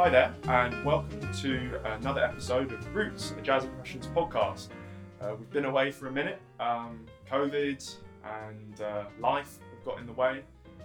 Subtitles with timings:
[0.00, 4.68] Hi there, and welcome to another episode of Roots, a Jazz Impressions podcast.
[5.20, 6.40] Uh, we've been away for a minute.
[6.58, 10.40] Um, COVID and uh, life have got in the way,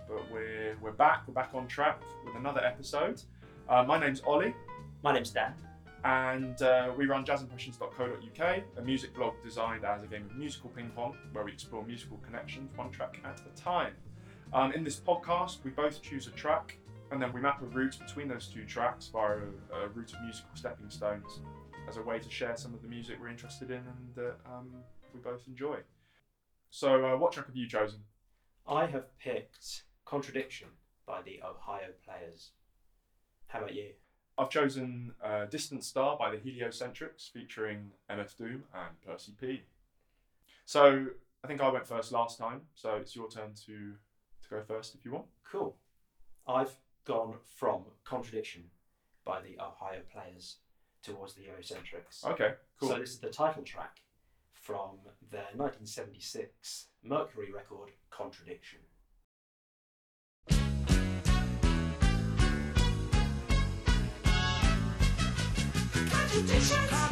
[0.09, 1.23] but we're we're back.
[1.25, 3.21] We're back on track with another episode.
[3.69, 4.53] Uh, my name's Ollie,
[5.01, 5.53] My name's Dan.
[6.03, 10.91] and uh, we run jazzimpressions.co.uk, a music blog designed as a game of musical ping
[10.93, 13.93] pong, where we explore musical connections one track at a time.
[14.51, 16.77] Um, in this podcast, we both choose a track,
[17.11, 20.21] and then we map a route between those two tracks via a, a route of
[20.23, 21.39] musical stepping stones,
[21.87, 24.69] as a way to share some of the music we're interested in and that um,
[25.13, 25.77] we both enjoy.
[26.71, 27.99] So, uh, what track have you chosen?
[28.67, 30.69] I have picked Contradiction
[31.05, 32.51] by the Ohio Players.
[33.47, 33.91] How about you?
[34.37, 39.61] I've chosen uh, Distant Star by the Heliocentrics featuring MF Doom and Percy P.
[40.65, 41.05] So
[41.43, 43.93] I think I went first last time, so it's your turn to,
[44.43, 45.25] to go first if you want.
[45.49, 45.75] Cool.
[46.47, 46.75] I've
[47.05, 48.63] gone from Contradiction
[49.23, 50.57] by the Ohio Players
[51.03, 52.25] towards the Heliocentrics.
[52.25, 52.89] Okay, cool.
[52.89, 54.01] So this is the title track
[54.53, 54.97] from
[55.31, 58.79] their 1976 Mercury record Contradiction.
[66.09, 67.04] Contradictions.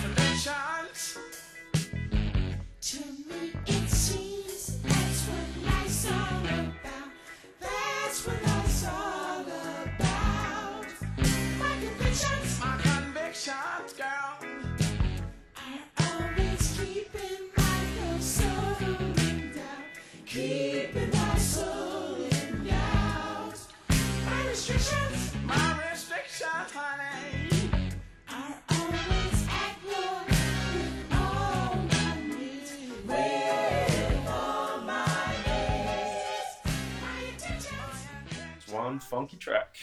[38.83, 39.77] One funky track.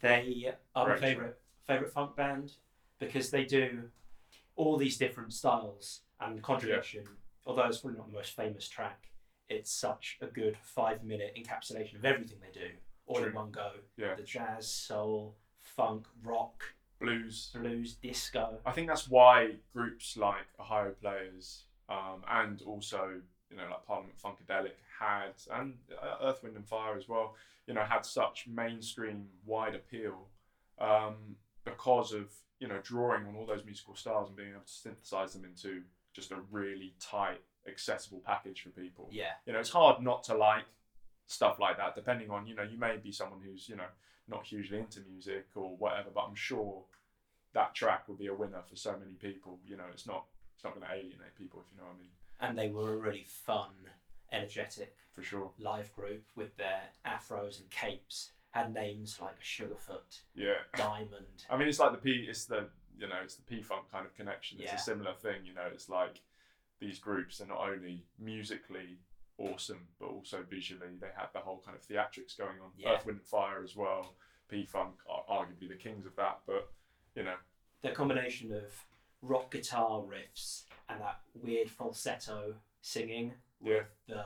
[0.00, 1.34] They are my Great favourite
[1.66, 2.52] favourite funk band
[3.00, 3.90] because they do
[4.54, 7.04] all these different styles and contradiction.
[7.46, 9.08] Although it's probably not the most famous track,
[9.48, 12.68] it's such a good five minute encapsulation of everything they do,
[13.06, 13.72] all in one go.
[13.96, 14.14] Yeah.
[14.14, 16.62] The jazz, soul, funk, rock,
[17.00, 17.50] Blues.
[17.52, 18.60] blues, disco.
[18.64, 23.20] I think that's why groups like Ohio Players um, and also,
[23.52, 27.34] you know, like Parliament Funkadelic had, and uh, Earth, Wind and Fire as well,
[27.66, 30.26] you know, had such mainstream wide appeal
[30.80, 34.72] um, because of, you know, drawing on all those musical styles and being able to
[34.72, 35.82] synthesize them into
[36.14, 39.08] just a really tight, accessible package for people.
[39.10, 40.64] Yeah, You know, it's hard not to like
[41.26, 43.90] stuff like that, depending on, you know, you may be someone who's, you know,
[44.28, 46.82] not hugely into music or whatever, but I'm sure
[47.54, 49.58] that track would be a winner for so many people.
[49.66, 50.24] You know, it's not
[50.54, 52.92] it's not going to alienate people, if you know what I mean, and they were
[52.92, 53.70] a really fun,
[54.32, 55.50] energetic for sure.
[55.58, 58.32] live group with their afros and capes.
[58.50, 60.54] Had names like Sugarfoot, Yeah.
[60.76, 61.46] Diamond.
[61.48, 64.04] I mean, it's like the P, it's the, you know, it's the P Funk kind
[64.04, 64.58] of connection.
[64.60, 64.76] It's Yeah.
[64.76, 66.20] a similar thing, you know, it's like
[66.78, 68.98] these groups are not only musically
[69.38, 70.96] awesome, but also visually.
[71.00, 72.72] They had the whole kind of theatrics going on.
[72.76, 72.90] Yeah.
[72.92, 74.16] Earth, Wind and Fire as well.
[74.48, 76.70] P Funk are arguably the kings of that, but,
[77.14, 77.36] you know,
[77.80, 78.64] the combination of
[79.22, 83.74] rock guitar riffs and that weird falsetto singing yeah.
[83.74, 84.24] with the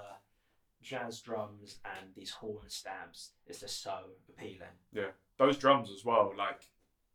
[0.83, 3.99] jazz drums and these horn stabs is just so
[4.29, 4.69] appealing.
[4.93, 6.69] Yeah, those drums as well like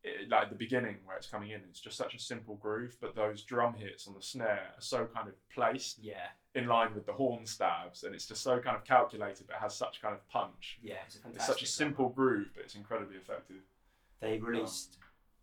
[0.04, 3.16] it, like the beginning where it's coming in it's just such a simple groove but
[3.16, 7.06] those drum hits on the snare are so kind of placed Yeah, in line with
[7.06, 10.28] the horn stabs and it's just so kind of calculated but has such kind of
[10.28, 10.80] punch.
[10.84, 13.62] Yeah, it's it's such a simple groove but it's incredibly effective.
[14.20, 14.98] They released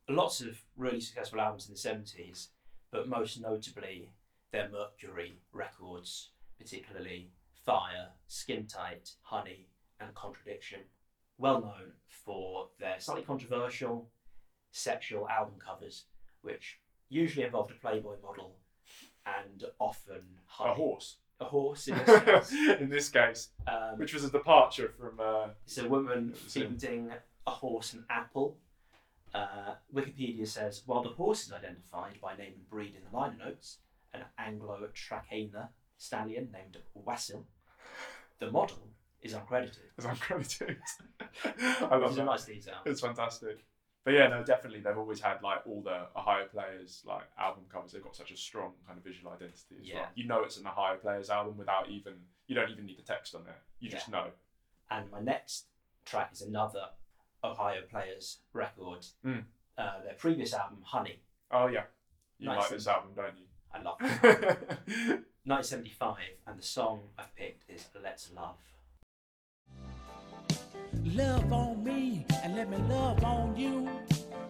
[0.09, 2.49] lots of really successful albums in the seventies,
[2.91, 4.11] but most notably
[4.53, 7.31] their Mercury records, particularly
[7.67, 9.67] Fire, Skin Tight, Honey,
[10.01, 10.81] and Contradiction.
[11.37, 14.09] Well known for their slightly controversial
[14.73, 16.05] sexual album covers,
[16.43, 16.79] which
[17.09, 18.57] usually involved a Playboy model
[19.27, 20.71] and often honey.
[20.71, 22.53] a horse A horse in this case.
[22.81, 27.11] in this case Um, which was a departure from uh, It's a woman feeding
[27.47, 28.57] a horse an apple.
[29.39, 33.37] Uh, Wikipedia says while the horse is identified by name and breed in the liner
[33.37, 33.79] notes,
[34.13, 36.77] an Anglo Trakehner stallion named
[37.07, 37.45] Wassil,
[38.39, 38.79] the model
[39.23, 39.79] is uncredited.
[39.97, 40.77] It's uncredited
[41.91, 42.75] I love is a that nice detail.
[42.87, 43.65] It's fantastic.
[44.05, 47.93] But yeah, no, definitely they've always had like all the Ohio players like album covers.
[47.93, 49.95] They've got such a strong kind of visual identity as Yeah.
[50.01, 50.09] well.
[50.15, 52.15] You know it's an Ohio players album without even
[52.47, 53.61] you don't even need the text on there.
[53.81, 54.29] You just know.
[54.91, 55.67] And my next
[56.07, 56.87] track is another
[57.45, 59.07] Ohio Players record.
[59.25, 59.45] Mm.
[59.77, 61.21] Uh, their previous album, Honey.
[61.51, 61.85] Oh yeah.
[62.39, 63.45] You Nice like this album, don't you?
[63.73, 65.25] I love it.
[65.45, 68.57] 1975, and the song I've picked is Let's Love.
[71.05, 73.89] Love on me and let me love on you.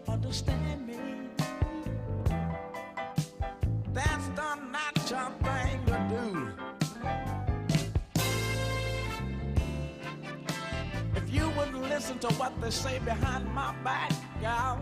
[0.08, 0.96] understand me.
[3.92, 5.30] That's the natural
[11.98, 14.78] listen to what they say behind my back, gal,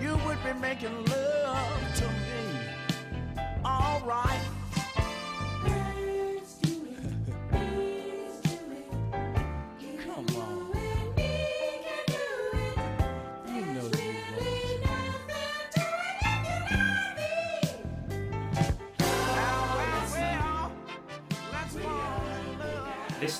[0.00, 3.44] you would be making love to me.
[3.62, 4.00] All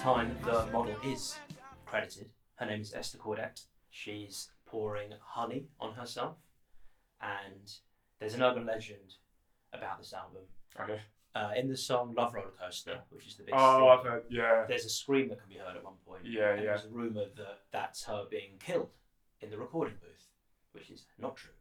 [0.05, 1.35] time, the model is
[1.87, 2.29] credited.
[2.57, 3.63] Her name is Ester Cordet.
[3.91, 6.37] She's pouring honey on herself,
[7.23, 7.73] and
[8.21, 9.15] there's an urban legend
[9.73, 10.43] about this album.
[10.79, 11.01] Okay.
[11.35, 14.25] Uh, in the song "Love Roller Coaster," which is the big, Oh, I've heard.
[14.29, 14.67] Yeah.
[14.69, 16.27] there's a scream that can be heard at one point.
[16.27, 16.67] Yeah, and yeah.
[16.75, 18.91] There's a rumor that that's her being killed
[19.41, 20.29] in the recording booth,
[20.73, 21.53] which is not true.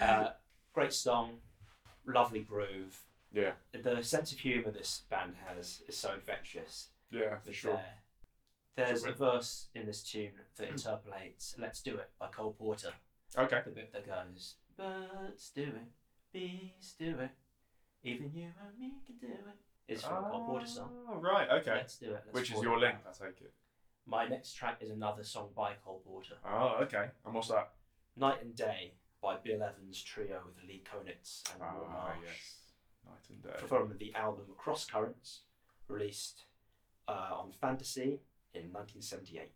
[0.00, 0.30] Uh,
[0.74, 1.36] great song,
[2.04, 3.00] lovely groove.
[3.32, 3.52] Yeah.
[3.72, 6.88] The sense of humour this band has is so infectious.
[7.12, 7.72] Yeah, for sure.
[8.76, 8.86] there.
[8.86, 12.92] There's a verse in this tune that interpolates "Let's Do It" by Cole Porter.
[13.36, 13.60] Okay.
[13.64, 15.92] The bit that goes, "Birds do it,
[16.32, 17.30] bees do it,
[18.02, 19.56] even you and me can do it."
[19.88, 20.90] It's from a Cole Porter song.
[21.10, 21.48] Oh, right.
[21.50, 21.74] Okay.
[21.74, 22.22] Let's do it.
[22.26, 22.96] Let's Which is your link.
[23.06, 23.52] I take it.
[24.06, 27.10] My next track is another song by Cole Porter, Oh, okay.
[27.24, 27.72] And what's that?
[28.16, 32.18] "Night and Day" by Bill Evans Trio with Lee Konitz and Ah, Marsh.
[32.24, 32.56] yes.
[33.04, 33.66] Night and day.
[33.68, 35.42] From the album Cross Currents,
[35.88, 36.44] released
[37.08, 38.20] uh, on Fantasy
[38.54, 39.50] in 1978.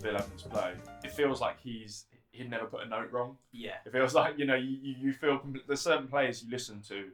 [0.00, 0.74] Bill Evans play.
[1.04, 3.36] It feels like he's he'd never put a note wrong.
[3.52, 7.08] Yeah, It feels like you know you, you, feel there's certain players you listen to,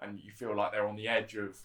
[0.00, 1.58] and you feel like they're on the edge of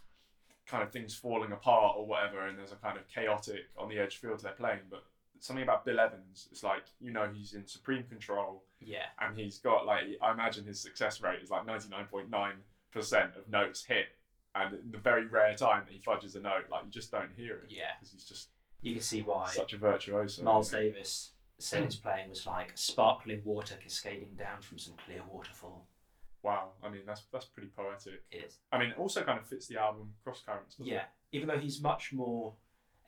[0.66, 4.00] kind of things falling apart or whatever, and there's a kind of chaotic on the
[4.00, 4.80] edge feel to their playing.
[4.90, 5.04] But
[5.40, 9.58] something about Bill Evans, it's like you know he's in supreme control, yeah, and he's
[9.60, 12.30] got like I imagine his success rate is like 99.9
[12.92, 14.08] percent of notes hit,
[14.56, 17.56] and the very rare time that he fudges a note, like you just don't hear
[17.58, 17.84] it yeah.
[18.00, 18.50] because he's just
[18.84, 20.44] You can see why such a virtuoso.
[20.44, 20.70] Miles?
[20.70, 25.88] Davis said his playing was like sparkling water cascading down from some clear waterfall.
[26.44, 28.24] Wow, I mean that's that's pretty poetic.
[28.30, 28.58] It is.
[28.72, 30.76] I mean, it also kind of fits the album Cross Currents.
[30.76, 30.96] doesn't it?
[30.96, 32.54] Yeah, even though he's much more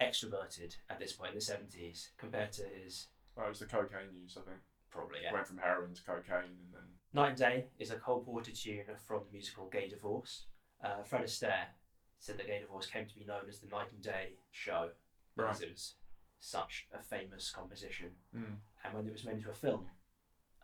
[0.01, 4.13] extroverted at this point in the 70s compared to his Well, it was the cocaine
[4.13, 4.62] use, I think.
[4.89, 5.34] probably, yeah.
[5.34, 6.82] Went from heroin to cocaine and then.
[7.13, 10.46] Night and Day is a Cole Porter tune from the musical Gay Divorce.
[10.84, 11.67] Uh, Fred Astaire
[12.20, 14.89] said that Gay Divorce came to be known as the Night and Day show
[15.35, 15.95] because it was
[16.39, 18.11] such a famous composition.
[18.35, 18.57] Mm.
[18.83, 19.85] And when it was made into a film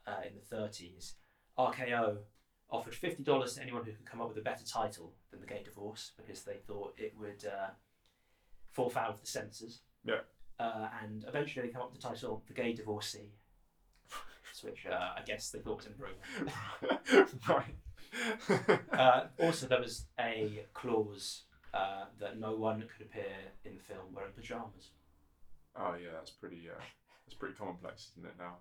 [0.07, 1.13] uh, in the 30s,
[1.57, 2.17] RKO
[2.69, 5.61] offered $50 to anyone who could come up with a better title than The Gay
[5.63, 7.71] Divorce because they thought it would uh,
[8.71, 9.81] fall foul of the censors.
[10.05, 10.21] Yeah.
[10.59, 13.33] Uh, and eventually they came up with the title The Gay Divorcee,
[14.61, 17.39] which uh, I guess they thought was improved.
[17.49, 17.75] right.
[18.91, 23.35] Uh, also, there was a clause uh, that no one could appear
[23.65, 24.91] in the film wearing pajamas.
[25.75, 26.69] oh yeah, that's pretty.
[26.69, 26.79] Uh,
[27.25, 28.55] that's pretty commonplace, isn't it now?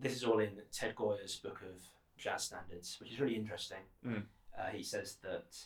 [0.00, 1.82] This is all in Ted Gioia's book of
[2.18, 3.78] jazz standards, which is really interesting.
[4.06, 4.22] Mm.
[4.58, 5.56] Uh, he says that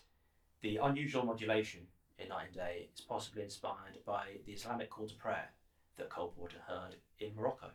[0.61, 1.81] the unusual modulation
[2.19, 5.49] in Night and Day is possibly inspired by the Islamic call to prayer
[5.97, 7.71] that Cole Porter heard in Morocco.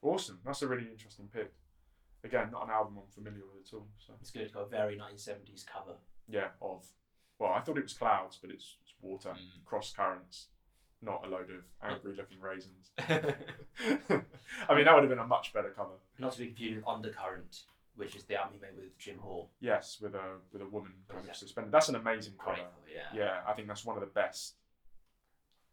[0.00, 0.38] Awesome.
[0.44, 1.52] That's a really interesting pick.
[2.24, 3.88] Again, not an album I'm familiar with at all.
[3.98, 4.42] So It's good.
[4.42, 5.96] It's got a very 1970s cover.
[6.28, 6.84] yeah, of.
[7.38, 9.64] Well, I thought it was clouds, but it's, it's water, Mm.
[9.64, 10.48] cross currents,
[11.00, 12.90] not a load of angry-looking raisins.
[12.98, 15.94] I mean, that would have been a much better cover.
[16.18, 17.62] Not to be confused with Undercurrent,
[17.94, 19.50] which is the album he made with Jim Hall.
[19.60, 21.72] Yes, with a with a woman kind of suspended.
[21.72, 22.58] That's an amazing cover,
[22.92, 23.02] yeah.
[23.14, 24.54] Yeah, I think that's one of the best.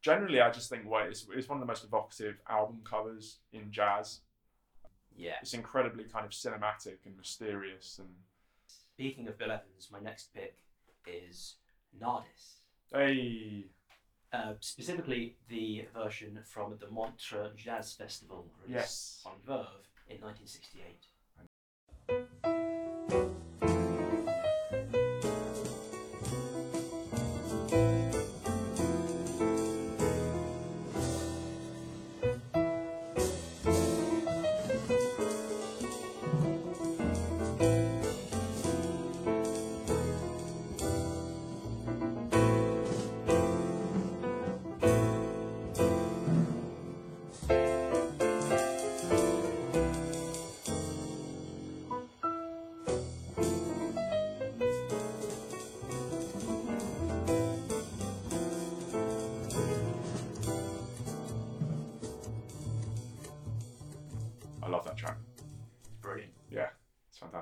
[0.02, 3.72] Generally, I just think well, it's, it's one of the most evocative album covers in
[3.72, 4.20] jazz.
[5.18, 5.36] Yeah.
[5.42, 8.10] It's incredibly kind of cinematic and mysterious, and
[8.68, 10.58] Speaking of Bill Evans, my next pick
[11.08, 11.56] is
[12.00, 12.62] Nardis.
[12.92, 13.66] Hey,
[14.34, 19.22] Uh, specifically, the version from the Montreux Jazz Festival released Yes.
[19.26, 21.08] on Verve in 1968.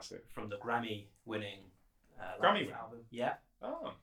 [0.03, 0.31] Fantastic.
[0.33, 1.59] From the Grammy winning
[2.19, 2.99] uh, Grammy album.
[3.09, 3.33] Yeah.
[3.61, 3.93] Oh,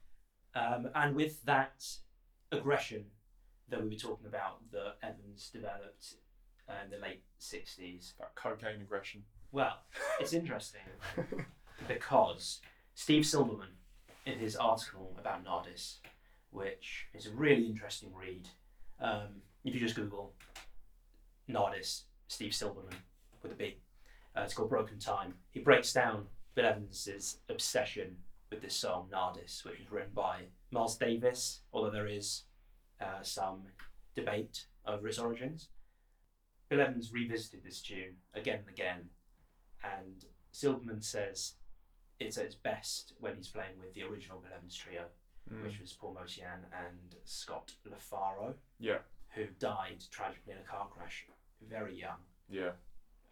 [0.54, 1.84] Um, and with that
[2.52, 3.04] aggression
[3.68, 6.14] that we were talking about that Evans developed
[6.68, 9.22] uh, in the late 60s, that cocaine aggression.
[9.52, 9.78] well,
[10.18, 10.80] it's interesting
[11.88, 12.60] because
[12.94, 13.74] Steve Silberman,
[14.26, 15.96] in his article about Nardis,
[16.50, 18.48] which is a really interesting read,
[19.00, 20.34] um, if you just Google
[21.48, 22.94] Nardis, Steve Silberman
[23.42, 23.76] with a B,
[24.36, 25.34] uh, it's called Broken Time.
[25.50, 28.16] He breaks down Bill Evans's obsession
[28.50, 32.44] with this song Nardis, which was written by Miles Davis, although there is
[33.00, 33.62] uh, some
[34.14, 35.68] debate over its origins.
[36.68, 39.08] Bill Evans revisited this tune again and again,
[39.82, 41.54] and Silberman says
[42.18, 45.04] it's at its best when he's playing with the original Bill Evans trio,
[45.50, 45.64] Mm.
[45.64, 48.98] which was Paul Motian and Scott LaFaro, Yeah,
[49.30, 51.26] who died tragically in a car crash
[51.66, 52.18] very young.
[52.48, 52.72] yeah,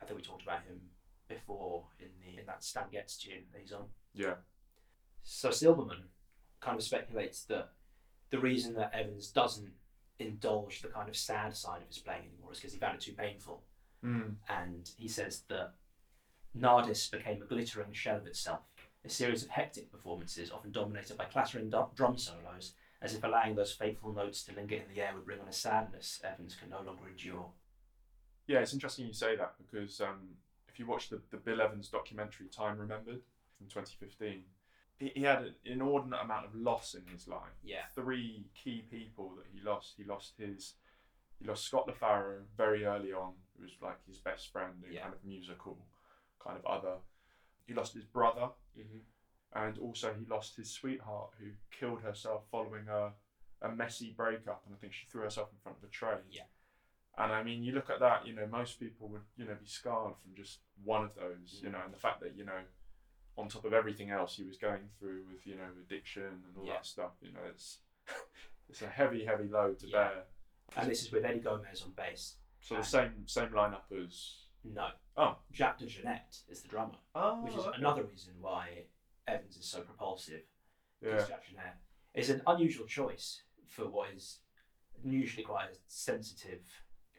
[0.00, 0.80] I think we talked about him
[1.28, 3.84] before in the in that Stan Getz tune that he's on.
[4.14, 4.34] yeah.
[5.22, 6.04] So Silberman
[6.60, 7.72] kind of speculates that
[8.30, 9.72] the reason that Evans doesn't
[10.18, 13.00] indulge the kind of sad side of his playing anymore is because he found it
[13.00, 13.62] too painful.
[14.04, 14.34] Mm.
[14.48, 15.74] And he says that
[16.56, 18.60] Nardis became a glittering shell of itself,
[19.04, 23.72] a series of hectic performances often dominated by clattering drum solos, as if allowing those
[23.72, 26.80] fateful notes to linger in the air would bring on a sadness Evans can no
[26.82, 27.50] longer endure.
[28.48, 30.30] Yeah, it's interesting you say that because um,
[30.68, 33.20] if you watch the, the Bill Evans documentary Time Remembered
[33.56, 34.42] from 2015,
[34.98, 37.54] he, he had an inordinate amount of loss in his life.
[37.62, 37.82] Yeah.
[37.94, 39.94] Three key people that he lost.
[39.96, 40.74] He lost his,
[41.40, 45.02] he lost Scott LaFaro very early on, who was like his best friend and Yeah.
[45.02, 45.78] kind of musical,
[46.42, 46.96] kind of other.
[47.66, 49.60] He lost his brother, Mm-hmm.
[49.64, 51.46] and also he lost his sweetheart who
[51.78, 53.10] killed herself following a,
[53.60, 56.18] a messy breakup, and I think she threw herself in front of a train.
[56.30, 56.42] Yeah.
[57.18, 59.66] And I mean, you look at that, you know, most people would, you know, be
[59.66, 61.72] scarred from just one of those, you mm.
[61.72, 62.60] know, and the fact that, you know,
[63.36, 66.64] on top of everything else he was going through with, you know, addiction and all
[66.64, 66.74] Yeah.
[66.74, 67.80] that stuff, you know, it's
[68.68, 70.08] it's a heavy, heavy load to Yeah.
[70.08, 70.24] bear.
[70.76, 72.36] And this is with Eddie Gomez on bass.
[72.60, 74.90] So the same same lineup as No.
[75.16, 75.38] Oh.
[75.50, 78.84] Jack DeJohnette is the drummer, oh, which is another reason why
[79.26, 80.42] Evans is so propulsive.
[81.00, 81.78] yeah, Because Jack DeJohnette
[82.14, 84.40] is an unusual choice for what is
[85.02, 86.60] usually quite a sensitive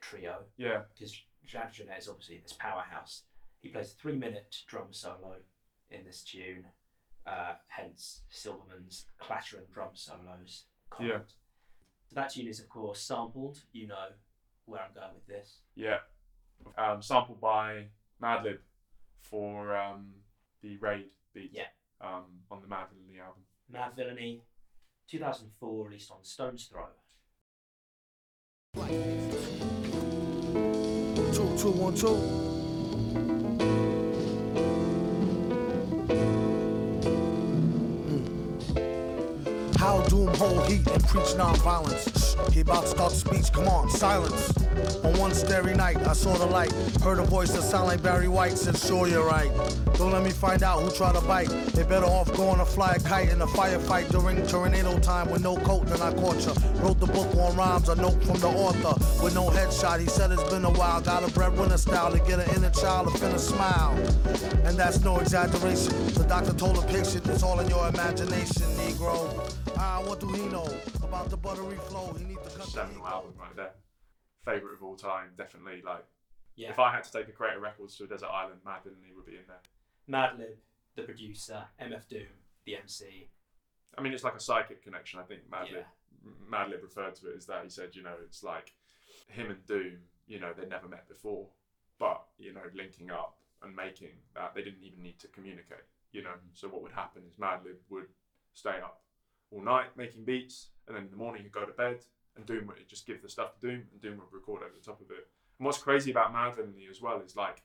[0.02, 0.44] trio.
[0.58, 1.16] yeah, Because
[1.46, 3.24] Jack DeJohnette is obviously this powerhouse.
[3.62, 5.36] He plays a three-minute drum solo
[5.92, 6.66] in this tune,
[7.26, 10.66] uh, hence Silberman's clattering drum solos.
[10.90, 11.12] comment.
[11.14, 11.20] Yeah.
[12.08, 13.60] So that tune is, of course, sampled.
[13.74, 14.08] You know
[14.66, 15.60] where I'm going with this.
[15.76, 15.98] yeah.
[16.78, 17.86] Um, sampled by
[18.22, 18.58] Madlib
[19.22, 20.08] for um,
[20.62, 21.52] the Raid beat.
[21.54, 21.64] Yeah.
[22.02, 23.44] Um, on the Madvillainy album.
[23.74, 24.42] Madvillainy,
[25.10, 26.86] 2004, released on Stones Throw.
[28.76, 29.49] Two,
[31.60, 33.89] two, one, two.
[40.30, 42.36] Doom hold heat and preach non-violence.
[42.52, 43.52] He about to start speech.
[43.52, 44.54] Come on, silence.
[45.04, 46.72] On one starry night, I saw the light.
[47.04, 48.58] Heard a voice that sounded like Barry White.
[48.58, 49.52] Said, "Sure, you're right.
[49.98, 51.50] Don't let me find out who tried to bite.
[51.74, 55.42] They better off going to fly a kite in a firefight during tornado time with
[55.42, 55.88] no coat.
[55.88, 56.54] Then I caught ya.
[56.82, 57.90] Wrote the book on rhymes.
[57.90, 60.00] A note from the author with no headshot.
[60.00, 61.02] He said it's been a while.
[61.02, 63.98] Got a breadwinner style to get an inner child to finna smile.
[64.66, 65.94] And that's no exaggeration.
[66.14, 69.59] The doctor told the patient it's all in your imagination, Negro.
[70.00, 70.66] Ah, what do he know
[71.04, 72.14] about the buttery flow?
[72.14, 73.08] He need to cut the Seminal ego.
[73.08, 73.74] album right there.
[74.46, 75.82] Favorite of all time, definitely.
[75.82, 76.06] Like,
[76.56, 76.70] Yeah.
[76.70, 79.36] if I had to take a creator records to a desert island, Madvillainy would be
[79.36, 79.62] in there.
[80.08, 80.58] Madlib,
[80.96, 82.30] the producer, MF Doom,
[82.64, 83.30] the MC.
[83.98, 85.20] I mean, it's like a psychic connection.
[85.20, 86.32] I think Madlib, Yeah.
[86.50, 87.64] Madlib referred to it as that.
[87.66, 88.74] He said, you know, it's like
[89.28, 90.08] him and Doom.
[90.28, 91.50] You know, they'd never met before,
[91.98, 95.84] but you know, linking up and making that they didn't even need to communicate.
[96.14, 98.08] You know, so what would happen is Madlib would
[98.54, 99.04] stay up
[99.52, 102.00] all night making beats, and then in the morning he'd go to bed,
[102.36, 104.86] and Doom would just give the stuff to Doom, and Doom would record over the
[104.86, 105.28] top of it.
[105.58, 107.64] And what's crazy about Madvillainy as well is like,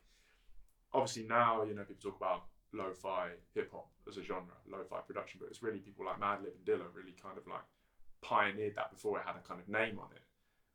[0.92, 5.38] obviously now you know people talk about lo-fi hip hop as a genre, lo-fi production,
[5.40, 7.62] but it's really people like Madlib and Dilla really kind of like
[8.22, 10.22] pioneered that before it had a kind of name on it.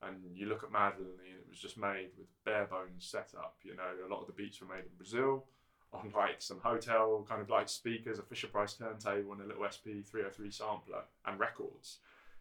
[0.01, 3.57] And you look at Madvillainy, and it was just made with bare bones setup.
[3.63, 5.45] You know, a lot of the beats were made in Brazil
[5.91, 9.65] on like some hotel kind of like speakers, a Fisher Price turntable, and a little
[9.65, 11.97] SP 303 sampler and records,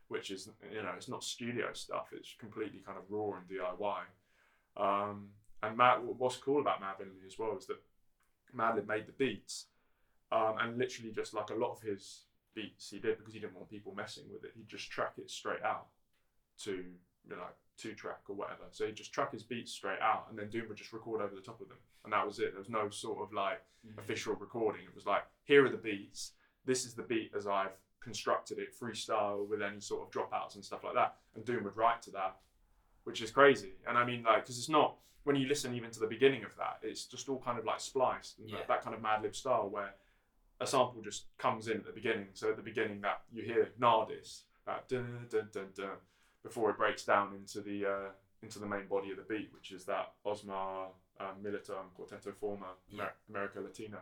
[0.08, 2.08] which is you know it's not studio stuff.
[2.12, 4.00] It's completely kind of raw and DIY.
[4.76, 5.28] Um,
[5.62, 7.82] and Matt, what's cool about Madvillainy as well is that
[8.56, 9.66] Madlib made the beats,
[10.30, 12.22] um, and literally just like a lot of his
[12.54, 14.52] beats he did because he didn't want people messing with it.
[14.54, 15.86] He'd just track it straight out
[16.64, 18.64] to you know two track or whatever.
[18.70, 21.34] So he'd just track his beats straight out, and then Doom would just record over
[21.34, 22.52] the top of them, and that was it.
[22.52, 23.98] There was no sort of like mm.
[23.98, 24.82] official recording.
[24.84, 26.32] It was like here are the beats.
[26.64, 30.64] This is the beat as I've constructed it, freestyle with any sort of dropouts and
[30.64, 31.16] stuff like that.
[31.34, 32.36] And Doom would write to that,
[33.04, 33.72] which is crazy.
[33.86, 36.56] And I mean, like, because it's not when you listen even to the beginning of
[36.56, 38.58] that, it's just all kind of like spliced and Yeah.
[38.58, 39.94] that, that kind of Madlib style where
[40.60, 42.28] a sample just comes in at the beginning.
[42.34, 45.96] So at the beginning, that you hear Nardis that dun dun dun dun
[46.42, 48.08] before it breaks down into the uh,
[48.42, 50.86] into the main body of the beat, which is that Osmar
[51.20, 53.98] um, Milito and Quarteto Forma Amer- America Latina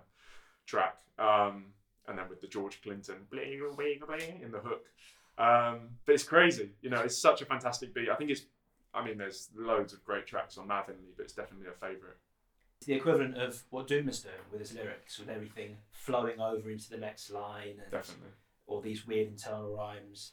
[0.66, 1.66] track, um,
[2.08, 4.84] and then with the George Clinton bling bling bling in the hook.
[5.38, 7.00] Um, but it's crazy, you know.
[7.00, 8.08] It's such a fantastic beat.
[8.10, 8.42] I think it's.
[8.94, 12.16] I mean, there's loads of great tracks on Villainy, but it's definitely a favourite.
[12.78, 16.70] It's the equivalent of what Doom is doing with his lyrics, with everything flowing over
[16.70, 18.30] into the next line and Definitely.
[18.66, 20.32] all these weird internal rhymes.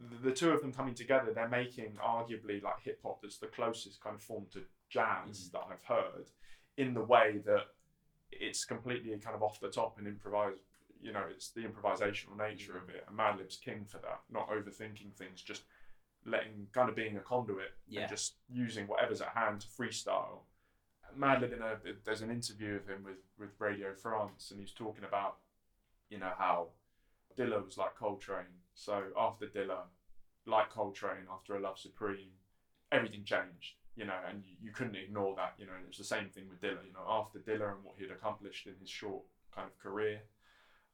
[0.00, 3.46] The, the two of them coming together, they're making arguably like hip hop that's the
[3.46, 5.56] closest kind of form to jazz mm-hmm.
[5.56, 6.30] that I've heard,
[6.76, 7.66] in the way that
[8.30, 10.58] it's completely kind of off the top and improvised.
[11.00, 12.96] You know, it's the improvisational nature of mm-hmm.
[12.96, 14.20] it, and Madlib's king for that.
[14.30, 15.62] Not overthinking things, just
[16.24, 18.02] letting kind of being a conduit Yeah.
[18.02, 20.42] and just using whatever's at hand to freestyle.
[21.18, 25.04] Madlib, in a there's an interview of him with with Radio France, and he's talking
[25.04, 25.38] about,
[26.08, 26.68] you know, how
[27.36, 28.61] Dilla was like Coltrane.
[28.74, 29.84] So after Dilla,
[30.46, 32.30] like Coltrane, after A Love Supreme,
[32.90, 35.98] everything changed, you know, and you, you couldn't ignore that, you know, and it was
[35.98, 38.90] the same thing with Dilla, you know, after Dilla and what he'd accomplished in his
[38.90, 39.22] short
[39.54, 40.22] kind of career,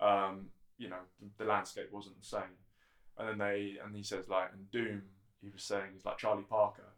[0.01, 2.57] um, you know, the, the landscape wasn't the same.
[3.17, 5.03] And then they, and he says like, and Doom,
[5.41, 6.93] he was saying, he's like Charlie Parker.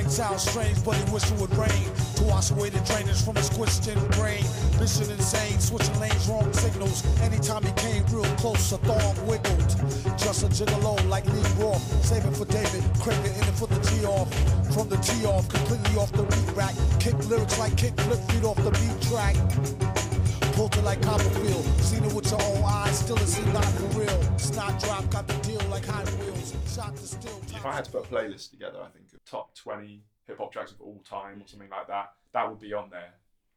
[0.10, 3.22] It might sound strange, but he wish it would rain to wash away the drainage
[3.22, 4.42] from his Christian brain.
[4.80, 7.06] Mission insane, switching lanes, wrong signals.
[7.22, 9.70] Anytime he came real close, a thorn wiggled.
[10.18, 14.04] Just a gigolo like Lee Roth, saving for David, Craig in it for the G
[14.08, 14.28] off.
[14.74, 16.74] From the T off, completely off the beat rack.
[17.00, 19.36] Kick lyrics like kick flip feet off the beat track.
[20.58, 24.00] Pulled it like Copperfield, seen it with your own eyes, still a see not for
[24.00, 24.40] real.
[24.40, 26.56] Snot drop, got the deal like Hot Wheels.
[26.66, 27.40] Shot the still.
[27.54, 30.72] If I had to put a playlist together, I think top 20 hip hop tracks
[30.72, 33.14] of all time or something like that, that would be on there.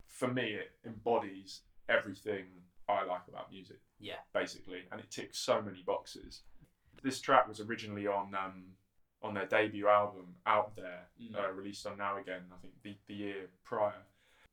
[0.09, 2.45] For me, it embodies everything
[2.89, 3.79] I like about music.
[3.99, 4.17] Yeah.
[4.35, 6.41] basically, and it ticks so many boxes.
[7.05, 8.65] This track was originally on um,
[9.23, 11.37] on their debut album, Out There, Mm.
[11.39, 12.43] uh, released on Now Again.
[12.53, 14.03] I think the, the year prior.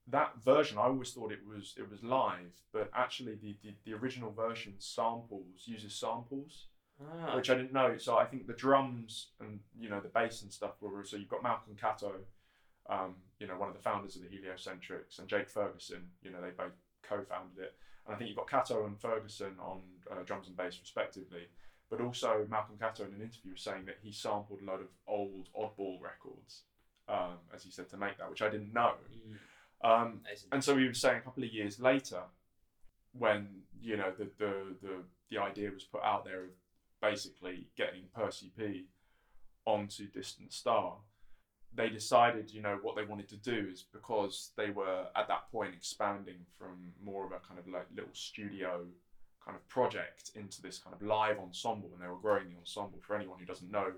[0.08, 3.94] That version, I always thought it was it was live, but actually the, the, the
[3.96, 6.68] original version samples uses samples,
[7.02, 7.98] Ah, which I didn't know.
[7.98, 11.30] So I think the drums and you know the bass and stuff were so you've
[11.30, 12.12] got Malcolm Catto,
[12.90, 16.10] um, you know one of the founders of the Heliocentrics, and Jake Ferguson.
[16.22, 19.82] You know they both co-founded it, and I think you've got Catto and Ferguson on
[20.12, 21.48] uh, drums and bass respectively.
[21.90, 24.88] But also Malcolm Catto in an interview was saying that he sampled a lot of
[25.08, 26.64] old oddball records,
[27.08, 28.94] um, as he said to make that, which I didn't know.
[29.12, 29.38] mm,
[29.90, 32.22] Um, and so he was saying a couple of years later,
[33.14, 34.94] when you know the the the,
[35.32, 36.50] the idea was put out there of
[37.02, 38.86] basically getting Percy P
[39.66, 40.96] onto Distant Star,
[41.74, 45.52] they decided, you know, what they wanted to do is because they were at that
[45.52, 48.86] point expanding from more of a kind of like little studio
[49.46, 53.00] kind of project into this kind of live ensemble, and they were growing the ensemble.
[53.02, 53.92] For anyone who doesn't know,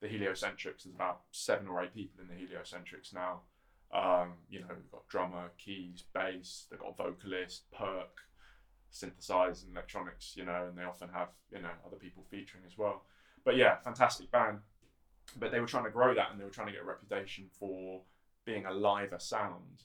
[0.00, 3.40] the Heliocentrics, there's about seven or eight people in the Heliocentrics now.
[3.92, 8.20] Um, you know, we've got drummer, keys, bass, they've got vocalist, perk,
[8.92, 12.78] synthesizers and electronics, you know, and they often have, you know, other people featuring as
[12.78, 13.02] well.
[13.44, 14.58] But yeah, fantastic band.
[15.38, 17.46] But they were trying to grow that and they were trying to get a reputation
[17.58, 18.00] for
[18.44, 19.84] being a liver sound.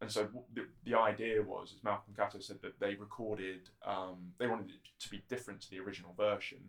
[0.00, 4.46] And so the, the idea was, as Malcolm Catto said, that they recorded, um, they
[4.46, 6.60] wanted it to be different to the original version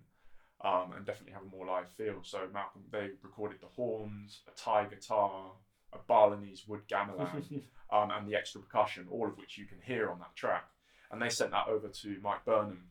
[0.63, 2.19] um, and definitely have a more live feel.
[2.23, 5.51] So Malcolm, they recorded the horns, a Thai guitar,
[5.93, 10.09] a Balinese wood gamelan, um, and the extra percussion, all of which you can hear
[10.09, 10.65] on that track.
[11.11, 12.83] And they sent that over to Mike Burnham,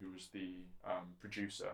[0.00, 1.70] who was the um, producer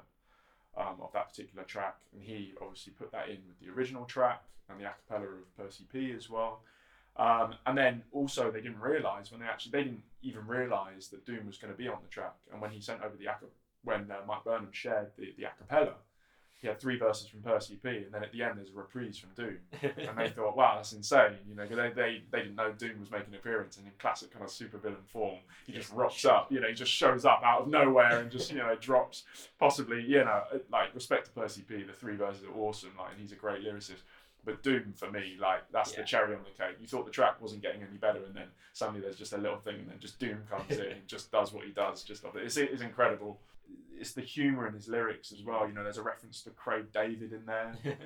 [0.77, 4.43] um, of that particular track, and he obviously put that in with the original track
[4.69, 6.61] and the acapella of Percy P as well.
[7.17, 11.27] Um, and then also they didn't realise when they actually they didn't even realise that
[11.27, 12.35] Doom was going to be on the track.
[12.53, 13.47] And when he sent over the aca-
[13.83, 15.95] when uh, Mike Burnham shared the the acapella,
[16.61, 19.17] he had three verses from Percy P, and then at the end there's a reprise
[19.19, 19.57] from Doom.
[19.83, 21.33] and they thought, wow, that's insane.
[21.49, 23.93] You know, 'cause they, they, they didn't know Doom was making an appearance, and in
[23.99, 26.53] classic kind of supervillain form, he just rocks up.
[26.53, 29.25] You know, he just shows up out of nowhere and just you know drops
[29.59, 31.83] possibly you know like respect to Percy P.
[31.83, 34.03] The three verses are awesome, like, and he's a great lyricist.
[34.43, 36.77] But Doom for me, like that's the cherry on the cake.
[36.81, 39.59] You thought the track wasn't getting any better, and then suddenly there's just a little
[39.59, 42.03] thing, and then just Doom comes in and just does what he does.
[42.03, 42.25] Just.
[42.37, 43.39] It's, it's incredible.
[43.99, 45.67] It's the humour in his lyrics as well.
[45.69, 47.75] You know, there's a reference to Craig David in there.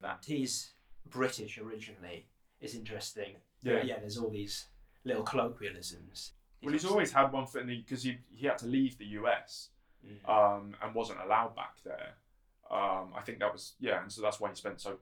[0.00, 0.72] that he's
[1.08, 2.26] British originally
[2.60, 3.36] is interesting.
[3.62, 3.82] Yeah.
[3.82, 3.98] yeah.
[3.98, 4.66] There's all these
[5.04, 6.32] little colloquialisms.
[6.62, 9.06] Well, he's always had one foot in the because he he had to leave the
[9.20, 9.70] US
[10.06, 10.28] Mm.
[10.28, 12.14] um, and wasn't allowed back there.
[12.70, 14.98] Um, I think that was yeah, and so that's why he spent so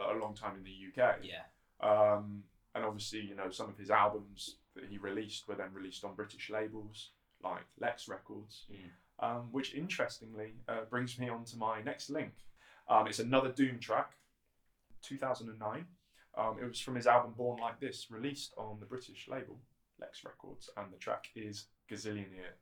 [0.00, 0.70] a long time in the
[1.02, 1.16] UK.
[1.22, 1.42] yeah,
[1.80, 2.44] Um,
[2.74, 6.14] and obviously, you know, some of his albums that he released were then released on
[6.14, 7.10] British labels
[7.42, 8.90] like Lex Records, Mm.
[9.20, 12.32] um, which interestingly uh, brings me on to my next link.
[12.88, 14.12] Um, it's another Doom track,
[15.02, 15.86] 2009.
[16.36, 19.58] Um, it was from his album Born Like This, released on the British label
[19.98, 22.56] Lex Records, and the track is Gazillionaire.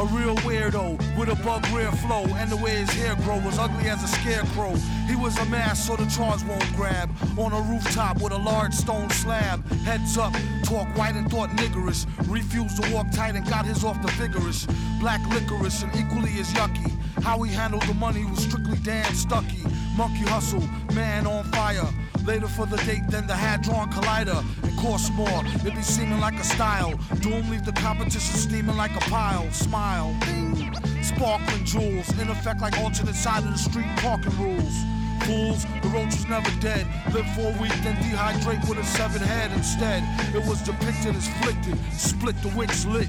[0.00, 3.58] A real weirdo with a bug rear flow, and the way his hair grow was
[3.58, 4.74] ugly as a scarecrow.
[5.06, 7.10] He was a mass, so the charge won't grab.
[7.36, 9.62] On a rooftop with a large stone slab.
[9.82, 10.32] Heads up,
[10.64, 12.06] talk white and thought niggerish.
[12.30, 14.66] Refused to walk tight and got his off the vigorous.
[15.00, 16.90] Black licorice and equally as yucky.
[17.22, 19.64] How he handled the money was strictly damn stucky.
[19.98, 21.86] Monkey hustle, man on fire.
[22.30, 24.44] Later for the date, than the Hadron Collider.
[24.62, 26.92] It costs more, it be seeming like a style.
[27.18, 29.50] Doom leave the competition steaming like a pile.
[29.50, 30.72] Smile, ding.
[31.02, 34.76] Sparkling jewels, in effect like alternate side of the street parking rules.
[35.24, 36.86] Fools, the roach was never dead.
[37.12, 40.04] Live for a week, then dehydrate with a severed head instead.
[40.32, 43.08] It was depicted as flicted, split the wicks lit.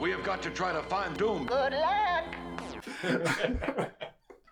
[0.00, 1.50] We have got to try to find Doom.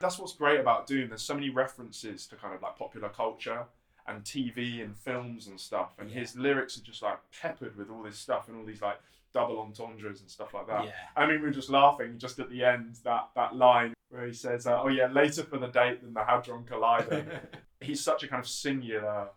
[0.01, 1.09] That's what's great about Doom.
[1.09, 3.65] There's so many references to kind of like popular culture
[4.07, 8.03] and TV and films and stuff, and his lyrics are just like peppered with all
[8.03, 8.99] this stuff and all these like
[9.33, 10.85] double entendres and stuff like that.
[10.85, 10.91] Yeah.
[11.17, 14.33] I mean, we were just laughing just at the end that that line where he
[14.33, 17.25] says, uh, "Oh yeah, later for the date than the Hadron Collider."
[17.81, 19.29] He's such a kind of singular,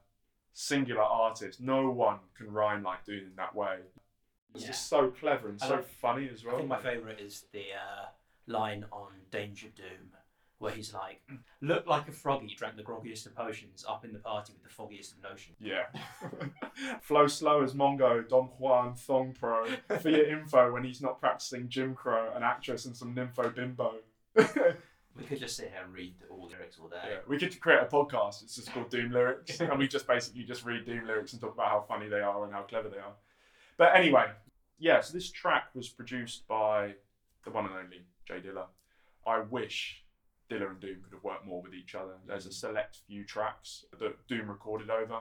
[0.53, 1.59] singular artist.
[1.61, 3.77] No one can rhyme like Doom in that way.
[4.53, 4.69] It's Yeah.
[4.71, 6.55] just so clever and so like- funny as well.
[6.55, 8.05] I think my favourite is the uh,
[8.47, 10.11] line on Danger Doom,
[10.59, 11.21] where he's like,
[11.61, 14.69] "Look like a froggy drank the groggiest of potions up in the party with the
[14.69, 15.85] foggiest of notions." Yeah.
[17.01, 19.65] Flow slow as Mongo, Don Juan, Thong Pro.
[19.99, 23.95] For your info, when he's not practicing Jim Crow, an actress and some nympho bimbo.
[25.17, 26.97] We could just sit here and read all the lyrics all day.
[27.03, 28.43] Yeah, we could create a podcast.
[28.43, 31.53] It's just called Doom Lyrics, and we just basically just read Doom lyrics and talk
[31.53, 33.15] about how funny they are and how clever they are.
[33.77, 34.27] But anyway,
[34.77, 35.01] yeah.
[35.01, 36.93] So this track was produced by
[37.43, 38.65] the one and only Jay Dilla.
[39.25, 40.03] I wish
[40.49, 42.13] Dilla and Doom could have worked more with each other.
[42.25, 45.19] There's a select few tracks that Doom recorded over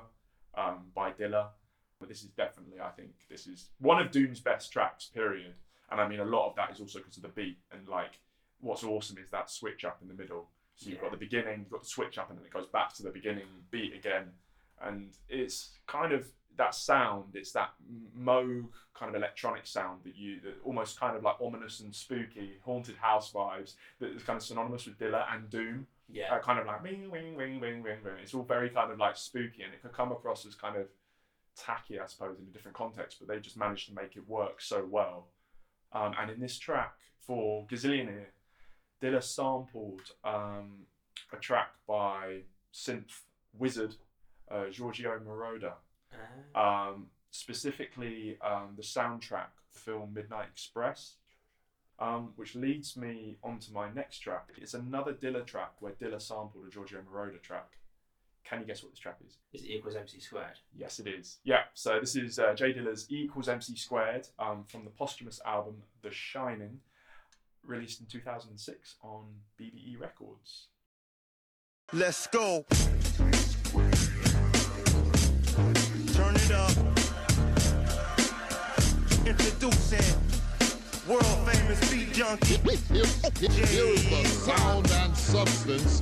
[0.55, 1.49] um, by Dilla.
[1.99, 5.55] But this is definitely, I think, this is one of Doom's best tracks, period.
[5.91, 7.57] And I mean, a lot of that is also because of the beat.
[7.73, 8.21] And like,
[8.61, 10.51] what's awesome is that switch up in the middle.
[10.75, 11.03] So you've Yeah.
[11.05, 13.11] got the beginning, you've got the switch up, and then it goes back to the
[13.11, 14.33] beginning beat again.
[14.83, 17.71] And it's kind of that sound, it's that
[18.19, 22.55] Moog kind of electronic sound that you, that almost kind of like ominous and spooky,
[22.65, 26.35] haunted house vibes that is kind of synonymous with Dilla and Doom Yeah.
[26.35, 28.15] uh, kind of like ring, ring, ring, ring, ring, ring.
[28.23, 30.87] It's all very kind of like spooky, and it could come across as kind of
[31.57, 33.19] tacky, I suppose, in a different context.
[33.19, 35.29] But they just managed to make it work so well.
[35.93, 38.27] Um, and in this track for Gazillionaire,
[39.03, 40.87] Dilla sampled um,
[41.33, 42.41] a track by
[42.73, 43.21] synth
[43.59, 43.95] wizard
[44.51, 45.73] uh, Giorgio Moroder.
[46.55, 46.89] Ah.
[46.89, 51.17] um, specifically um, the soundtrack film Midnight Express,
[51.99, 54.51] um, which leads me onto my next track.
[54.57, 57.73] It's another Dilla track where Dilla sampled a Giorgio Moroder track.
[58.45, 59.39] Can you guess what this track is?
[59.53, 60.59] Is it equals MC squared?
[60.73, 61.39] Yes, it is.
[61.43, 65.41] Yeah, so this is uh, Jay Dilla's E equals MC squared um, from the posthumous
[65.45, 66.79] album The Shining,
[67.65, 69.25] released in 2006 on
[69.61, 70.69] BBE Records.
[71.93, 72.65] Let's go.
[76.17, 76.73] Turn it up.
[79.27, 80.17] Introducing
[81.07, 82.57] world famous beat junkie.
[82.57, 86.01] Here is the sound and substance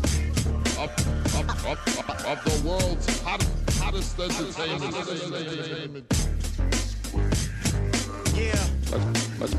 [0.78, 0.90] of,
[1.34, 6.06] of, of, of, of the world's hot, hottest entertainment.
[8.34, 8.66] Yeah,
[9.40, 9.54] Let's,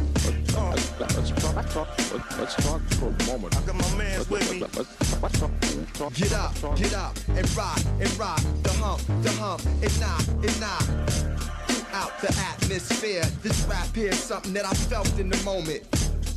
[2.14, 3.58] let's, let's, let's, talk, let's, talk, let's, let's talk for a moment.
[3.58, 4.60] I got my mans with me.
[4.60, 5.52] Let's, let's, let's talk,
[5.94, 6.78] talk, Get up, talk.
[6.78, 10.84] get up, and rock, and rock, the hump, the hump, and knock, and knock.
[11.68, 15.84] Throughout the atmosphere, this rap here's something that I felt in the moment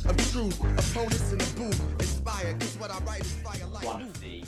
[0.05, 0.59] of truth.
[0.61, 4.43] Opponents in the booth, inspired, cause what I write is fire like One of the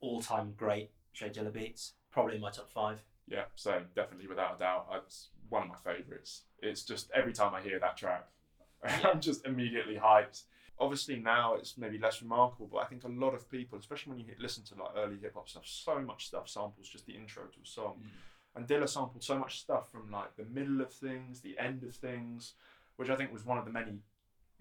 [0.00, 1.92] all-time great Jay Dilla beats.
[2.10, 2.98] Probably in my top five.
[3.28, 6.42] Yeah, so definitely without a doubt, it's one of my favourites.
[6.62, 8.26] It's just every time I hear that track,
[9.04, 10.42] I'm just immediately hyped.
[10.78, 14.18] Obviously now it's maybe less remarkable, but I think a lot of people, especially when
[14.18, 17.14] you hit, listen to like early hip hop stuff, so much stuff samples just the
[17.14, 18.02] intro to a song.
[18.02, 18.08] Mm.
[18.56, 21.94] And Dilla sampled so much stuff from like the middle of things, the end of
[21.94, 22.54] things,
[22.96, 24.00] which I think was one of the many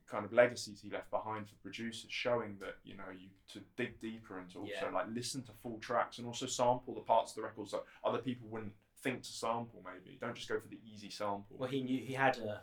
[0.07, 3.99] kind of legacies he left behind for producers, showing that you know you to dig
[3.99, 4.91] deeper and to also Yeah.
[4.91, 8.19] like listen to full tracks and also sample the parts of the records that other
[8.19, 9.83] people wouldn't think to sample.
[9.83, 11.57] Maybe don't just go for the easy sample.
[11.57, 12.61] Well, he knew he had a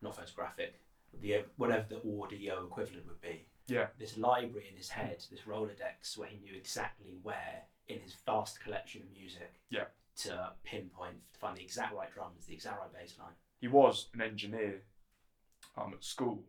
[0.00, 0.80] not photographic,
[1.20, 3.46] the whatever the audio equivalent would be.
[3.68, 8.14] yeah, This library in his head, this Rolodex, where he knew exactly where in his
[8.26, 9.84] vast collection of music yeah.
[10.16, 13.34] to pinpoint to find the exact right drums, the exact right bass line.
[13.60, 14.82] He was an engineer
[15.76, 16.42] um, at school,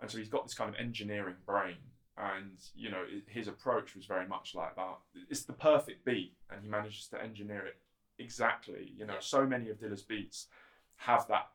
[0.00, 1.76] and so he's got this kind of engineering brain.
[2.16, 4.98] And you know his approach was very much like that.
[5.30, 7.76] It's the perfect beat, and he manages to engineer it
[8.18, 8.92] exactly.
[8.96, 9.20] You know, Yeah.
[9.20, 10.48] so many of Dilla's beats
[10.96, 11.48] have that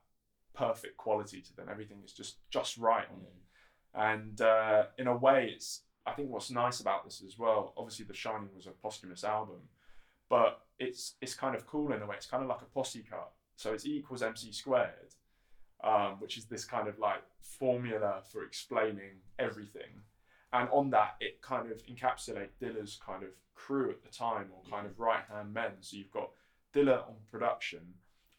[0.54, 1.68] perfect quality to them.
[1.70, 3.34] Everything is just just right on it.
[3.96, 7.74] And uh, in a way, it's I think what's nice about this as well.
[7.78, 9.62] Obviously, The Shining was a posthumous album,
[10.30, 12.16] but it's it's kind of cool in a way.
[12.16, 13.32] It's kind of like a posse cut.
[13.56, 15.14] So it's E equals MC squared,
[15.84, 20.02] um, which is this kind of like formula for explaining everything.
[20.52, 24.70] And on that, it kind of encapsulate Dilla's kind of crew at the time, or
[24.70, 25.72] kind of right hand men.
[25.82, 26.30] So you've got
[26.74, 27.80] Dilla on production.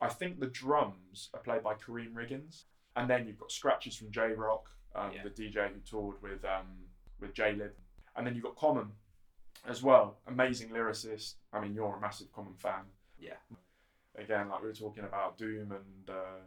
[0.04, 2.64] I think the drums are played by Karriem Riggins,
[2.96, 4.62] and then you've got scratches from J Rocc,
[4.94, 5.22] um, Yeah.
[5.24, 6.66] the DJ who toured with um,
[7.20, 7.72] with J Lib,
[8.16, 8.92] and then you've got Common
[9.66, 10.18] as well.
[10.26, 11.34] Amazing lyricist.
[11.52, 12.84] I mean, you're a massive Common fan.
[13.18, 13.36] Yeah.
[14.16, 16.40] Again, like we were talking about Doom and uh,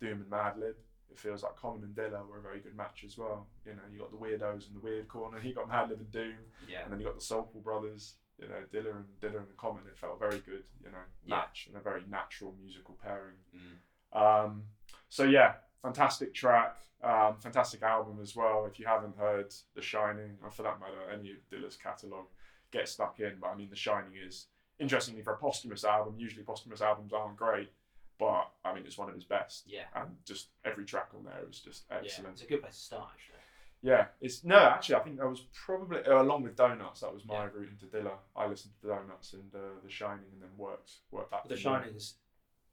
[0.00, 0.74] Doom and Madlib.
[1.10, 3.46] It feels like Common and Dilla were a very good match as well.
[3.66, 5.38] You know, you got the weirdos in the weird corner.
[5.42, 6.34] You got Madlib and Doom,
[6.68, 6.82] Yeah.
[6.84, 8.14] and then you got the Soulful Brothers.
[8.38, 9.84] You know, Dilla and Dilla and Common.
[9.86, 10.64] It felt very good.
[10.82, 11.36] You know, Yeah.
[11.36, 13.36] match and a very natural musical pairing.
[13.54, 14.18] Mm.
[14.20, 14.64] Um,
[15.08, 18.66] so yeah, fantastic track, um, fantastic album as well.
[18.66, 22.26] If you haven't heard The Shining, or for that matter, any of Dilla's catalogue,
[22.70, 23.38] get stuck in.
[23.40, 24.46] But I mean, The Shining is
[24.78, 26.18] interestingly for a posthumous album.
[26.18, 27.72] Usually posthumous albums aren't great,
[28.18, 29.66] but I mean, it's one of his best.
[29.66, 29.84] Yeah.
[29.94, 31.98] And just every track on there is just Yeah.
[31.98, 32.32] excellent.
[32.34, 33.38] It's a good place to start, actually.
[33.84, 37.00] Yeah, it's no, actually, I think that was probably uh, along with Donuts.
[37.00, 37.50] That was my Yeah.
[37.52, 38.16] route into Dilla.
[38.34, 41.46] I listened to Donuts and uh, The Shining, and then worked worked back.
[41.46, 41.54] The.
[41.56, 42.14] Shining's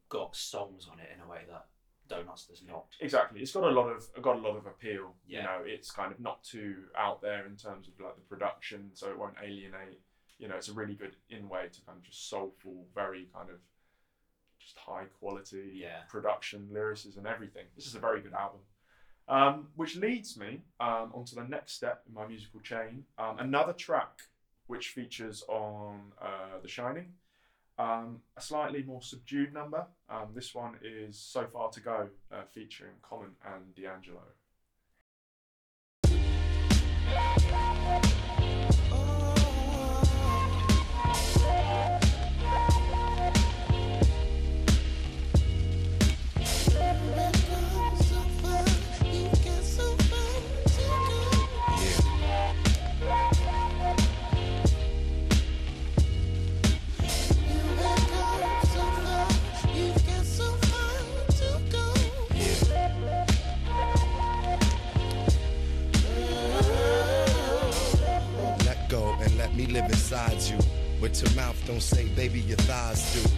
[0.08, 1.66] got songs on it in a way that
[2.08, 2.86] Donuts does not.
[3.02, 5.14] Exactly, it's got a lot of got a lot of appeal.
[5.28, 8.92] You know, it's kind of not too out there in terms of like the production,
[8.94, 10.00] so it won't alienate.
[10.38, 13.50] You know, it's a really good in way to kind of just soulful, very kind
[13.50, 13.58] of
[14.60, 16.04] just high quality Yeah.
[16.08, 17.66] production, lyricism, everything.
[17.76, 18.62] This is a very good album.
[19.32, 23.06] Um, which leads me um, onto the next step in my musical chain.
[23.18, 24.24] Um, another track
[24.68, 27.14] which features on uh, The Shining,
[27.80, 29.86] um, a slightly more subdued number.
[30.10, 34.20] Um, this one is So Far to Go, uh, featuring Common and D'Angelo.
[69.58, 70.58] Live inside you.
[71.00, 73.30] What your mouth don't say, baby, your thighs do.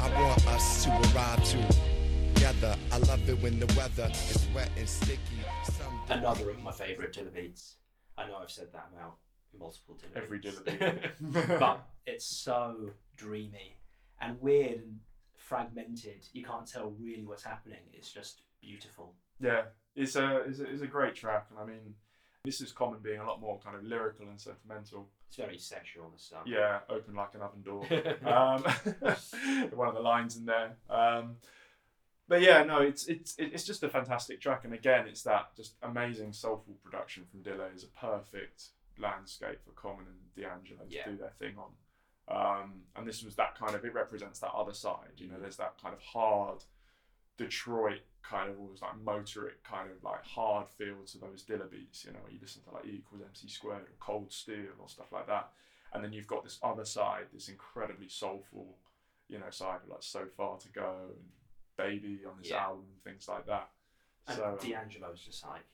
[0.00, 2.76] I want us to arrive together.
[2.90, 5.20] I love it when the weather is wet and sticky.
[5.64, 7.76] Some Another of my favourite Dilla beats.
[8.16, 9.16] I know I've said that about
[9.58, 10.58] multiple Dilla Every beats.
[10.58, 11.58] Dilla beat.
[11.60, 13.76] but it's so dreamy
[14.20, 14.98] and weird and
[15.36, 16.26] fragmented.
[16.32, 17.80] You can't tell really what's happening.
[17.92, 19.14] It's just beautiful.
[19.40, 19.62] Yeah,
[19.96, 21.94] it's a, it's a it's a great track, and I mean,
[22.44, 25.08] this is Common being a lot more kind of lyrical and sentimental.
[25.28, 26.42] It's very sexual and stuff.
[26.46, 27.84] Yeah, open like an oven door.
[28.26, 28.62] um,
[29.76, 30.72] one of the lines in there.
[30.88, 31.36] Um,
[32.28, 35.74] but yeah, no, it's it's it's just a fantastic track, and again, it's that just
[35.82, 41.04] amazing soulful production from Dilla is a perfect landscape for Common and D'Angelo to Yeah.
[41.06, 41.70] do their thing on.
[42.28, 45.14] Um, and this was that kind of it represents that other side.
[45.18, 46.62] You know, there's that kind of hard
[47.36, 52.04] Detroit kind of almost like motoric kind of like hard feel to those Dilla beats.
[52.04, 55.12] You know, you listen to like E equals MC squared or Cold Steel or stuff
[55.12, 55.50] like that,
[55.92, 58.76] and then you've got this other side, this incredibly soulful,
[59.28, 61.24] you know, side of like So Far to Go and
[61.76, 62.64] Baby on this Yeah.
[62.64, 63.70] album, things like that.
[64.28, 65.64] And so um, D'Angelo's just like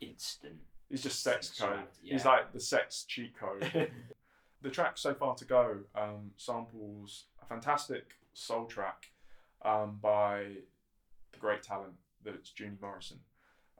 [0.00, 0.60] instant.
[0.88, 1.68] he's just sex code.
[1.70, 3.90] sexuality, He's like the sex cheat code.
[4.62, 9.10] the track so far to go um, samples a fantastic soul track
[9.64, 10.44] um, by
[11.38, 11.94] great talent
[12.24, 13.20] that's Junie Morrison,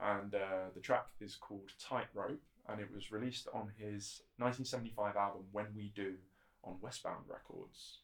[0.01, 5.43] and uh, the track is called Tightrope, and it was released on his 1975 album
[5.53, 6.15] When We Do
[6.65, 7.99] on Westbound Records.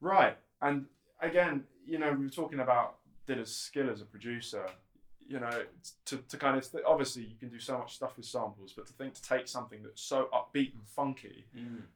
[0.00, 0.86] Right, and
[1.20, 4.66] again, you know, we were talking about Dilla's skill as a producer.
[5.26, 5.50] You know,
[6.06, 8.86] to, to kind of th- obviously you can do so much stuff with samples, but
[8.86, 11.44] to think to take something that's so upbeat and funky,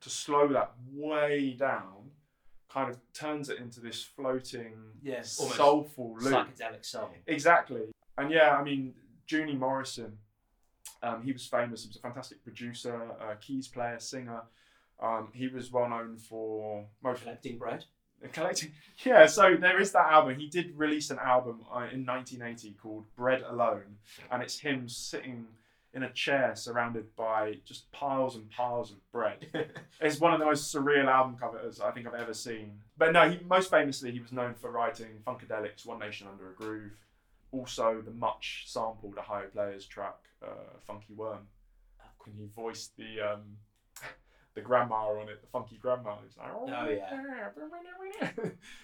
[0.03, 2.11] to slow that way down,
[2.69, 6.35] kind of turns it into this floating, Yes, almost soulful loop.
[6.35, 7.09] Psychedelic soul.
[7.27, 7.85] Exactly.
[8.19, 8.93] And yeah, I mean,
[9.27, 10.19] Junie Morrison,
[11.03, 11.85] um, he was famous.
[11.85, 14.43] He was a fantastic producer, uh, keys player, singer.
[15.03, 17.85] Um, he was well known for most Collecting bread.
[18.33, 18.73] collecting.
[19.05, 20.39] Yeah, so there is that album.
[20.39, 23.97] He did release an album uh, in 1980 called Bread Alone,
[24.31, 25.47] and it's him sitting
[25.95, 29.47] in a chair surrounded by just piles and piles of bread.
[30.01, 32.79] it's one of the most surreal album covers I think I've ever seen.
[32.97, 36.55] But no, he most famously he was known for writing Funkadelics, One Nation Under a
[36.55, 36.97] Groove,
[37.51, 41.47] also the much sampled Ohio Players track uh, Funky Worm,
[42.25, 43.43] and he voiced the um,
[44.55, 46.17] the grandma on it, the funky grandma.
[46.39, 47.09] Like, Oh, yeah.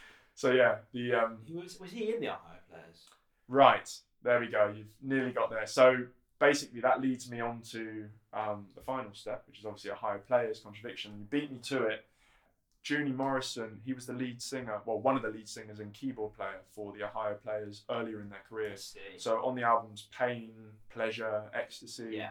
[0.34, 3.06] so yeah, the um, He was was he in the Ohio Players?
[3.48, 3.90] Right,
[4.22, 4.72] there we go.
[4.76, 5.66] You've nearly got there.
[5.66, 6.06] So
[6.38, 10.60] basically, that leads me on to um, the final step, which is obviously Ohio Players'
[10.60, 11.12] contradiction.
[11.18, 12.04] You beat me to it.
[12.84, 16.32] Junie Morrison, he was the lead singer, well, one of the lead singers and keyboard
[16.34, 18.74] player for the Ohio Players earlier in their career.
[19.18, 20.52] So on the albums Pain,
[20.88, 22.30] Pleasure, Ecstasy, Yeah.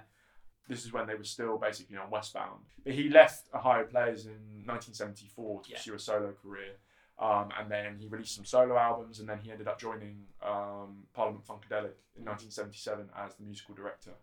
[0.67, 2.61] This is when they were still basically on Westbound.
[2.83, 5.77] But he left Ohio Players in 1974 to Yeah.
[5.77, 6.75] pursue a solo career.
[7.19, 11.07] Um, and then he released some solo albums, and then he ended up joining um,
[11.13, 14.13] Parliament Funkadelic in 1977 as the musical director.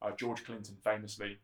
[0.00, 1.40] Uh, George Clinton famously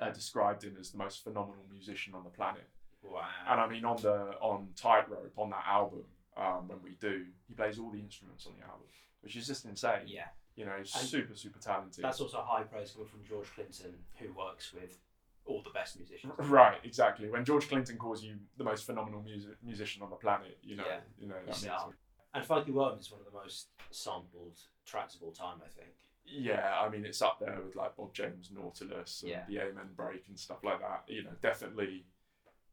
[0.00, 2.68] uh, described him as the most phenomenal musician on the planet.
[3.02, 3.22] Wow.
[3.48, 6.04] And I mean, on the on Tightrope on that album,
[6.36, 8.86] um, when we do, he plays all the instruments on the album,
[9.20, 10.02] which is just insane.
[10.06, 10.26] Yeah.
[10.56, 12.02] You know, And super super talented.
[12.02, 14.98] That's also a high praise coming from George Clinton, who works with
[15.44, 16.32] all the best musicians.
[16.38, 17.28] Right, exactly.
[17.28, 20.84] When George Clinton calls you the most phenomenal music, musician on the planet, you know,
[20.86, 21.00] Yeah.
[21.18, 21.88] you know, that that.
[22.34, 25.94] And Funky Worm is one of the most sampled tracks of all time, I think.
[26.24, 29.44] yeah, I mean, it's up there with like Bob James, Nautilus, and Yeah.
[29.46, 31.04] the Amen Break and stuff like that.
[31.06, 32.04] You know, definitely,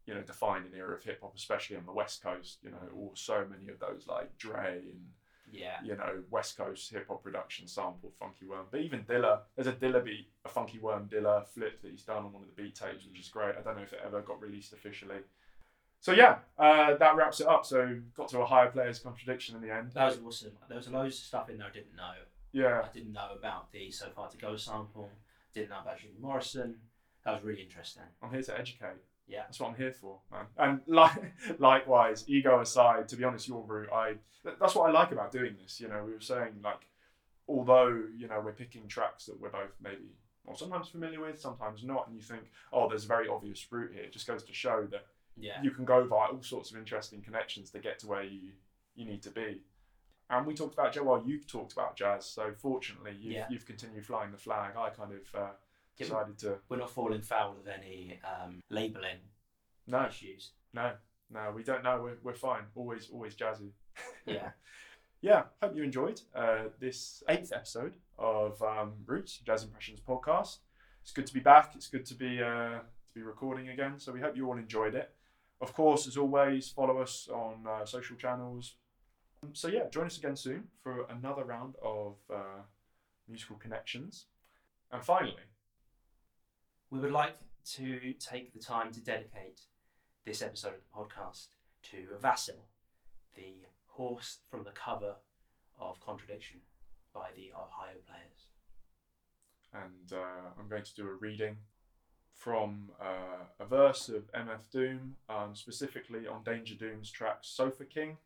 [0.07, 2.63] you know, defined an era of hip hop, especially on the West Coast.
[2.63, 5.11] You know, all so many of those like Dre and
[5.53, 5.77] Yeah.
[5.83, 8.65] you know West Coast hip hop production sampled Funky Worm.
[8.71, 12.25] But even Dilla, there's a Dilla beat, a Funky Worm Dilla flip that he's done
[12.25, 13.55] on one of the beat tapes, which is great.
[13.57, 15.17] I don't know if it ever got released officially.
[15.99, 17.65] So yeah, uh, that wraps it up.
[17.65, 19.91] So got to Ohio Players' contradiction in the end.
[19.93, 20.51] That was awesome.
[20.67, 22.13] There was loads of stuff in there I didn't know.
[22.51, 22.81] Yeah.
[22.83, 25.09] I didn't know about the So Far To Go sample,
[25.53, 26.75] didn't know about Jim Morrison,
[27.25, 28.03] That was really interesting.
[28.21, 29.01] I'm here to educate.
[29.27, 29.41] Yeah.
[29.43, 30.45] That's what I'm here for, man.
[30.57, 34.15] And like, likewise, ego aside, to be honest, your route, I
[34.59, 35.79] that's what I like about doing this.
[35.79, 36.87] You know, we were saying like,
[37.47, 40.15] although you know we're picking tracks that we're both maybe
[40.45, 42.43] or sometimes familiar with, sometimes not, and you think,
[42.73, 44.03] oh, there's a very obvious route here.
[44.03, 45.05] It just goes to show that
[45.37, 45.61] Yeah.
[45.63, 48.51] you can go via all sorts of interesting connections to get to where you
[48.95, 49.61] you need to be.
[50.29, 51.03] And we talked about jazz.
[51.03, 52.25] Well, you've talked about jazz.
[52.25, 53.47] So fortunately, you've, Yeah.
[53.49, 54.75] you've continued flying the flag.
[54.77, 55.51] I kind of uh,
[55.97, 59.19] decided to We're not falling foul of any um, labelling
[59.87, 60.51] no, issues.
[60.73, 60.93] no,
[61.31, 61.51] no.
[61.55, 62.01] We don't know.
[62.01, 62.63] We're, we're fine.
[62.75, 63.71] Always, always jazzy.
[64.25, 64.51] Yeah.
[65.21, 65.43] yeah.
[65.61, 70.57] Hope you enjoyed uh, this eighth episode of um, Roots Jazz Impressions podcast.
[71.01, 71.73] It's good to be back.
[71.75, 73.99] It's good to be uh, to be recording again.
[73.99, 75.11] So we hope you all enjoyed it.
[75.61, 78.75] Of course, as always, follow us on uh, social channels.
[79.51, 82.61] So yeah, join us again soon for another round of uh,
[83.27, 84.25] musical connections.
[84.91, 85.35] And finally,
[86.93, 87.39] We would like
[87.71, 89.61] to take the time to dedicate
[90.27, 91.47] this episode of the podcast
[91.89, 92.67] to Vasil,
[93.35, 95.15] the horse from the cover
[95.79, 96.59] of Contradiction
[97.11, 98.45] by the Ohio Players.
[99.73, 101.57] and uh, I'm going to do a reading
[102.31, 108.17] from uh, a verse of MF Doom, um, specifically on Danger Doom's track Sofa King.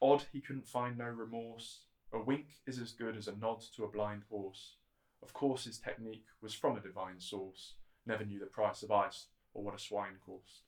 [0.00, 1.80] Odd he couldn't find no remorse.
[2.12, 4.76] A wink is as good as a nod to a blind horse.
[5.22, 7.74] Of course, his technique was from a divine source.
[8.06, 10.64] Never knew the price of ice or what a swine cost.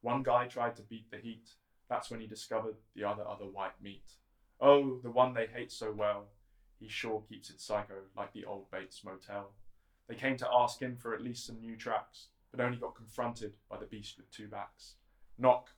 [0.00, 1.50] One guy tried to beat the heat.
[1.88, 4.10] That's when he discovered the other other white meat.
[4.60, 6.28] Oh, the one they hate so well.
[6.78, 9.52] He sure keeps it psycho like the old Bates Motel.
[10.08, 13.54] They came to ask him for at least some new tracks, but only got confronted
[13.70, 14.96] by the beast with two backs.
[15.38, 15.70] Knock,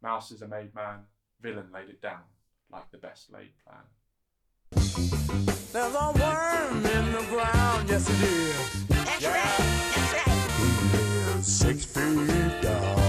[0.00, 1.00] Mouse is a made man,
[1.40, 2.22] villain laid it down
[2.70, 3.84] like the best laid plan.
[4.94, 8.86] There's a worm in the ground, yes it is.
[8.86, 9.58] That's right.
[9.96, 11.44] That's right.
[11.44, 13.03] Six feet down.